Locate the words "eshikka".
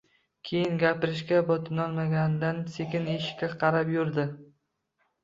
3.13-3.51